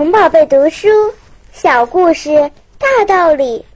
[0.00, 0.88] 童宝贝读书
[1.52, 3.66] 小故事大道理，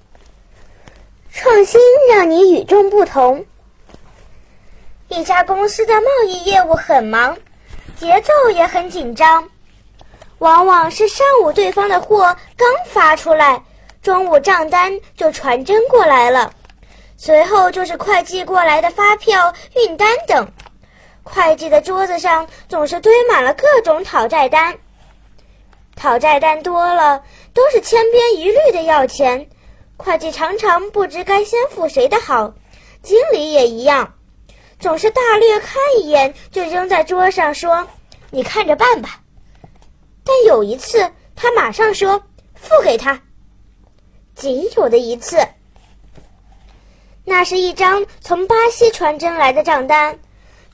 [1.31, 3.45] 创新让你与众不同。
[5.09, 7.37] 一家公司的贸易业务很忙，
[7.95, 9.47] 节奏也很紧张，
[10.39, 13.63] 往往是上午对方的货刚发出来，
[14.01, 16.51] 中午账单就传真过来了，
[17.19, 20.51] 随后就是会计过来的发票、运单等。
[21.23, 24.75] 会计的桌子上总是堆满了各种讨债单，
[25.97, 27.23] 讨债单多了，
[27.53, 29.49] 都是千篇一律的要钱，
[29.97, 32.53] 会计常常不知该先付谁的好，
[33.03, 34.15] 经理也一样。
[34.79, 37.87] 总是大略看一眼就扔在桌上，说
[38.31, 39.21] ：“你看着办吧。”
[40.25, 42.23] 但有一次，他马上说
[42.55, 43.23] ：“付给他。”
[44.35, 45.39] 仅有的一次，
[47.25, 50.19] 那是一张从巴西传真来的账单，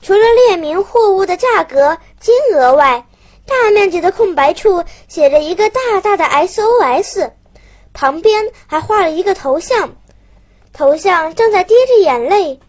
[0.01, 3.05] 除了列明货物的价格、金额外，
[3.51, 7.31] 大面积的空白处写着一个大大的 SOS，
[7.93, 9.95] 旁边还画了一个头像，
[10.73, 12.59] 头像正在滴着眼泪。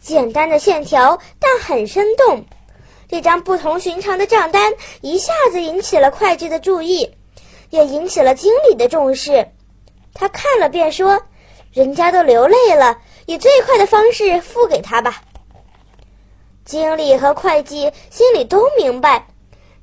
[0.00, 2.44] 简单的线条，但很生动。
[3.08, 7.10] 这张不同寻常的账单一下子引起了会计的注意，
[7.70, 9.48] 也引起了经理的重视。
[10.14, 11.20] 他看了便说
[11.72, 15.22] ：“人家都流泪了，以最快的方式付给他吧。”
[16.64, 19.26] 经理和会计心里都明白，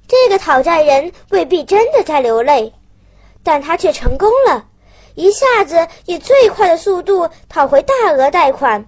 [0.07, 2.73] 这个讨债人未必真的在流泪，
[3.43, 4.65] 但他却成功了，
[5.15, 8.87] 一下子以最快的速度讨回大额贷款。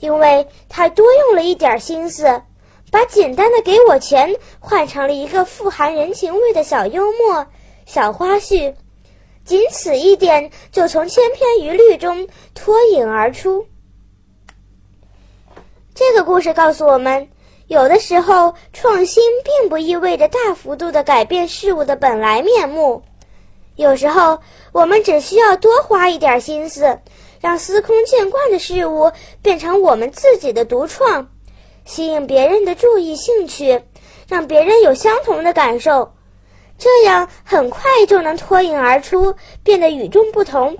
[0.00, 2.42] 因为他多用了一点心思，
[2.90, 7.46] 把简单的“给我钱”换成了一个富含人情味的小幽默、
[7.86, 8.74] 小花絮，
[9.46, 13.66] 仅此一点就从千篇一律中脱颖而出。
[15.94, 17.28] 这个故事告诉我们，
[17.66, 23.02] 有的时候创新并不意味着大幅度的改变事物的本来面目，
[23.76, 24.40] 有时候
[24.72, 26.98] 我们只需要多花一点心思。
[27.40, 31.28] 让司空见惯的事物变成我们自己的独创，
[31.84, 33.82] 吸引别人的注意兴趣，
[34.26, 36.14] 让别人有相同的感受，
[36.78, 40.78] 这样很快就能脱颖而出，变得与众不同。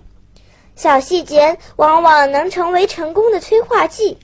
[0.75, 4.17] 小细节往往能成为成功的催化剂。